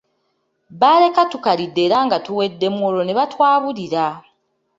[0.79, 4.05] Baleka tukalidde era nga tuwedemu olwo ne batwabulira.